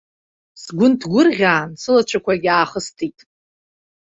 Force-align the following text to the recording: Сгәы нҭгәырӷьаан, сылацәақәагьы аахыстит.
Сгәы 0.61 0.87
нҭгәырӷьаан, 0.91 1.69
сылацәақәагьы 1.81 2.49
аахыстит. 2.51 3.17